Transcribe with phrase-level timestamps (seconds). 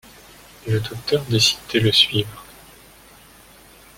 [0.67, 2.43] Le Docteur décide de le suivre.